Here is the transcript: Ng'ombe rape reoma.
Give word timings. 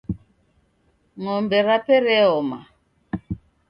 Ng'ombe 1.21 1.57
rape 1.67 1.95
reoma. 2.05 2.59